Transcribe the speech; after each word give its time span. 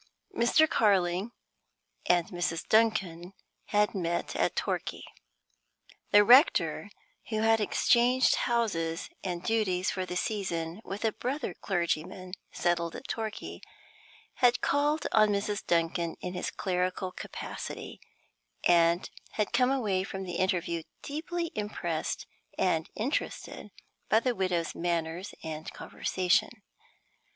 Mr. 0.35 0.67
Carling 0.67 1.31
and 2.07 2.25
Mrs. 2.29 2.67
Duncan 2.67 3.33
had 3.65 3.93
met 3.93 4.35
at 4.35 4.55
Torquay. 4.55 5.03
The 6.09 6.23
rector, 6.23 6.89
who 7.29 7.41
had 7.43 7.61
exchanged 7.61 8.33
houses 8.49 9.11
and 9.23 9.43
duties 9.43 9.91
for 9.91 10.07
the 10.07 10.15
season 10.15 10.81
with 10.83 11.05
a 11.05 11.11
brother 11.11 11.53
clergyman 11.53 12.33
settled 12.51 12.95
at 12.95 13.07
Torquay, 13.07 13.61
had 14.37 14.59
called 14.59 15.05
on 15.11 15.29
Mrs. 15.29 15.63
Duncan 15.67 16.15
in 16.19 16.33
his 16.33 16.49
clerical 16.49 17.11
capacity, 17.11 18.01
and 18.63 19.07
had 19.33 19.53
come 19.53 19.69
away 19.69 20.01
from 20.03 20.23
the 20.23 20.37
interview 20.37 20.81
deeply 21.03 21.51
impressed 21.53 22.25
and 22.57 22.89
interested 22.95 23.69
by 24.09 24.19
the 24.19 24.33
widow's 24.33 24.73
manners 24.73 25.35
and 25.43 25.71
conversation. 25.73 26.49